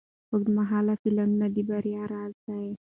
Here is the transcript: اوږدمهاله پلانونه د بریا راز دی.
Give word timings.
اوږدمهاله 0.31 0.93
پلانونه 1.01 1.47
د 1.55 1.57
بریا 1.69 2.03
راز 2.13 2.33
دی. 2.45 2.67